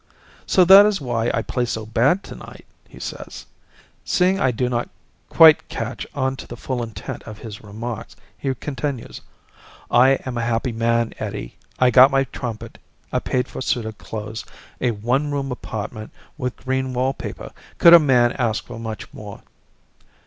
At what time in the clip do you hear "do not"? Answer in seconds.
4.49-4.89